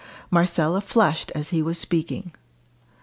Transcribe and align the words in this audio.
Marcella 0.31 0.81
flushed 0.81 1.31
as 1.35 1.49
he 1.49 1.61
was 1.61 1.77
speaking. 1.77 2.33